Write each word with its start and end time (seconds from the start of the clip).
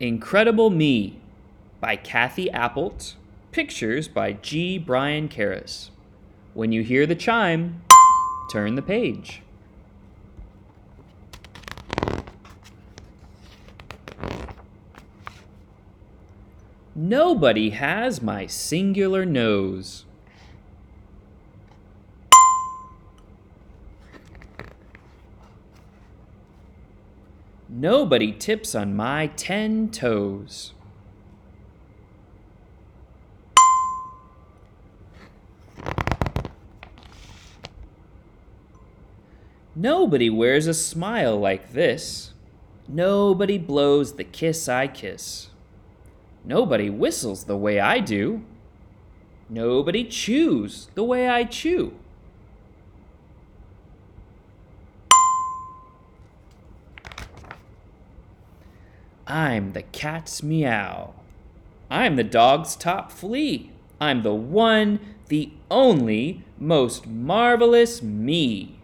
Incredible 0.00 0.70
Me 0.70 1.18
by 1.80 1.96
Kathi 1.96 2.48
Appelt. 2.52 3.14
Pictures 3.50 4.06
by 4.06 4.32
G. 4.32 4.78
Brian 4.78 5.28
Karras. 5.28 5.90
When 6.54 6.70
you 6.70 6.84
hear 6.84 7.04
the 7.04 7.16
chime, 7.16 7.82
turn 8.52 8.76
the 8.76 8.82
page. 8.82 9.42
Nobody 16.94 17.70
has 17.70 18.22
my 18.22 18.46
singular 18.46 19.24
nose. 19.24 20.04
Nobody 27.80 28.32
tips 28.32 28.74
on 28.74 28.96
my 28.96 29.28
ten 29.28 29.88
toes. 29.88 30.72
Nobody 39.76 40.28
wears 40.28 40.66
a 40.66 40.74
smile 40.74 41.38
like 41.38 41.72
this. 41.72 42.32
Nobody 42.88 43.58
blows 43.58 44.14
the 44.14 44.24
kiss 44.24 44.68
I 44.68 44.88
kiss. 44.88 45.50
Nobody 46.44 46.90
whistles 46.90 47.44
the 47.44 47.56
way 47.56 47.78
I 47.78 48.00
do. 48.00 48.42
Nobody 49.48 50.02
chews 50.02 50.88
the 50.96 51.04
way 51.04 51.28
I 51.28 51.44
chew. 51.44 51.94
I'm 59.28 59.74
the 59.74 59.82
cat's 59.82 60.42
meow. 60.42 61.12
I'm 61.90 62.16
the 62.16 62.24
dog's 62.24 62.74
top 62.74 63.12
flea. 63.12 63.70
I'm 64.00 64.22
the 64.22 64.34
one, 64.34 65.00
the 65.28 65.52
only, 65.70 66.44
most 66.58 67.06
marvelous 67.06 68.02
me. 68.02 68.78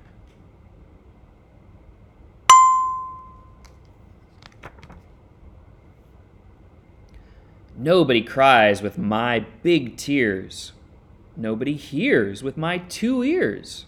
Nobody 7.77 8.23
cries 8.23 8.83
with 8.83 8.99
my 8.99 9.47
big 9.63 9.97
tears. 9.97 10.73
Nobody 11.37 11.75
hears 11.75 12.43
with 12.43 12.59
my 12.59 12.79
two 12.79 13.25
ears. 13.25 13.87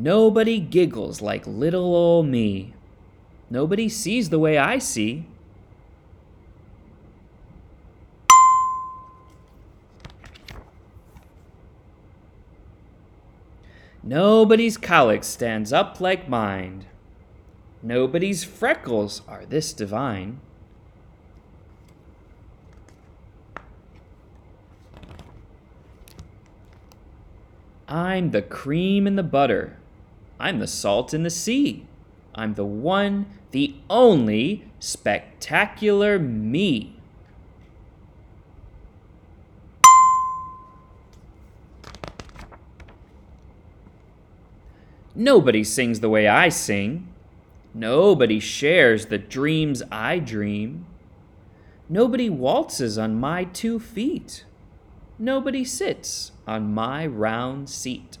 Nobody 0.00 0.60
giggles 0.60 1.20
like 1.20 1.44
little 1.44 1.92
ol' 1.92 2.22
me. 2.22 2.72
Nobody 3.50 3.88
sees 3.88 4.30
the 4.30 4.38
way 4.38 4.56
I 4.56 4.78
see. 4.78 5.26
Nobody's 14.04 14.76
colic 14.76 15.24
stands 15.24 15.72
up 15.72 16.00
like 16.00 16.28
mine. 16.28 16.84
Nobody's 17.82 18.44
freckles 18.44 19.22
are 19.26 19.44
this 19.44 19.72
divine. 19.72 20.40
I'm 27.88 28.30
the 28.30 28.42
cream 28.42 29.08
in 29.08 29.16
the 29.16 29.24
butter. 29.24 29.76
I'm 30.40 30.58
the 30.58 30.66
salt 30.66 31.12
in 31.12 31.22
the 31.22 31.30
sea. 31.30 31.86
I'm 32.34 32.54
the 32.54 32.64
one, 32.64 33.26
the 33.50 33.74
only 33.90 34.70
spectacular 34.78 36.18
me. 36.18 36.94
Nobody 45.14 45.64
sings 45.64 45.98
the 45.98 46.08
way 46.08 46.28
I 46.28 46.48
sing. 46.48 47.12
Nobody 47.74 48.38
shares 48.38 49.06
the 49.06 49.18
dreams 49.18 49.82
I 49.90 50.20
dream. 50.20 50.86
Nobody 51.88 52.30
waltzes 52.30 52.96
on 52.98 53.18
my 53.18 53.42
two 53.42 53.80
feet. 53.80 54.44
Nobody 55.18 55.64
sits 55.64 56.30
on 56.46 56.72
my 56.72 57.04
round 57.04 57.68
seat. 57.68 58.18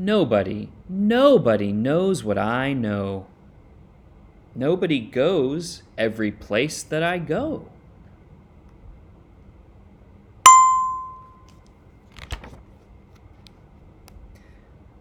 Nobody, 0.00 0.68
nobody 0.88 1.72
knows 1.72 2.22
what 2.22 2.38
I 2.38 2.72
know. 2.72 3.26
Nobody 4.54 5.00
goes 5.00 5.82
every 5.98 6.30
place 6.30 6.84
that 6.84 7.02
I 7.02 7.18
go. 7.18 7.66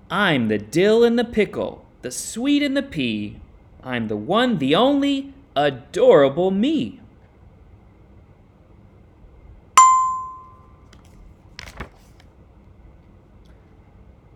I'm 0.10 0.48
the 0.48 0.58
dill 0.58 1.04
and 1.04 1.20
the 1.20 1.24
pickle, 1.24 1.86
the 2.02 2.10
sweet 2.10 2.64
and 2.64 2.76
the 2.76 2.82
pea. 2.82 3.40
I'm 3.84 4.08
the 4.08 4.18
one, 4.18 4.58
the 4.58 4.74
only, 4.74 5.32
adorable 5.56 6.50
me. 6.50 7.02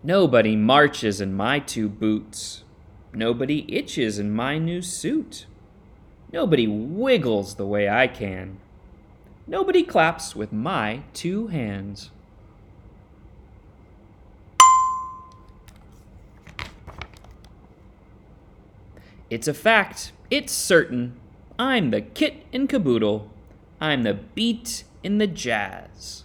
Nobody 0.04 0.56
marches 0.56 1.20
in 1.20 1.32
my 1.32 1.60
two 1.60 1.88
boots. 1.88 2.64
Nobody 3.12 3.64
itches 3.72 4.18
in 4.18 4.34
my 4.34 4.58
new 4.58 4.82
suit. 4.82 5.46
Nobody 6.32 6.66
wiggles 6.66 7.54
the 7.54 7.66
way 7.66 7.88
I 7.88 8.08
can. 8.08 8.58
Nobody 9.46 9.84
claps 9.84 10.34
with 10.34 10.52
my 10.52 11.02
two 11.12 11.48
hands. 11.48 12.10
It's 19.30 19.46
a 19.46 19.54
fact, 19.54 20.12
it's 20.30 20.52
certain. 20.52 21.14
I'm 21.60 21.90
the 21.90 22.00
kit 22.00 22.44
and 22.52 22.68
caboodle. 22.68 23.30
I'm 23.80 24.02
the 24.02 24.14
beat 24.14 24.82
in 25.04 25.18
the 25.18 25.28
jazz. 25.28 26.24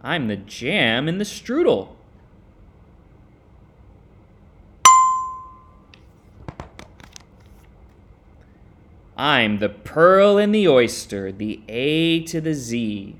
I'm 0.00 0.28
the 0.28 0.36
jam 0.36 1.08
in 1.08 1.18
the 1.18 1.24
strudel. 1.24 1.95
I'm 9.16 9.60
the 9.60 9.70
pearl 9.70 10.36
in 10.36 10.52
the 10.52 10.68
oyster, 10.68 11.32
the 11.32 11.62
A 11.68 12.20
to 12.24 12.40
the 12.40 12.52
Z. 12.52 13.16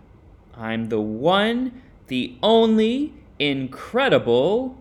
I'm 0.54 0.90
the 0.90 1.00
one, 1.00 1.82
the 2.08 2.36
only, 2.42 3.14
incredible. 3.38 4.76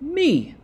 Me. 0.00 0.56